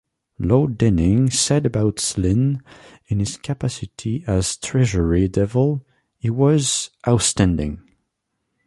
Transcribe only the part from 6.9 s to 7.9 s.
outstanding.